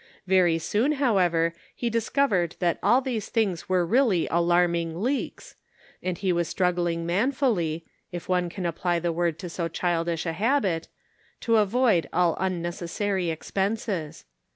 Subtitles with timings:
[0.25, 5.55] 419 Very soon, however, he discovered that all these things were really alarming leaks,
[6.01, 10.33] and he was struggling manfully, if one can apply the word to so childish a
[10.33, 10.87] habit,
[11.41, 14.25] to avoid all unnecessary expenses.